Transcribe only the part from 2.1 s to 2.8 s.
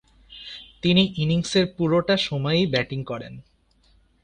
সময়ই